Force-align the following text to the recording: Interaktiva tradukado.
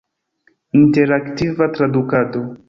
Interaktiva 0.79 1.69
tradukado. 1.77 2.43